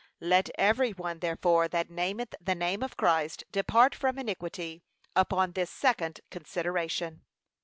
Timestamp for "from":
3.93-4.17